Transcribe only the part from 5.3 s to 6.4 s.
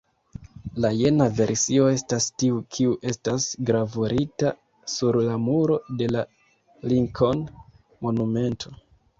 muro de la